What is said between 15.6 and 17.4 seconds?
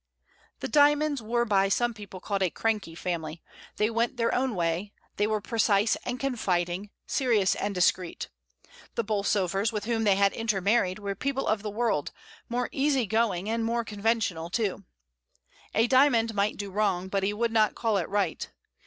A Dymond might do wrong, but he